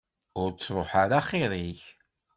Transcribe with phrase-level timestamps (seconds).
[0.41, 1.83] Ur ttruḥ ara axir-ik.